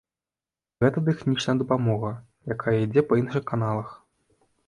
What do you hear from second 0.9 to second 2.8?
тэхнічная дапамога, якая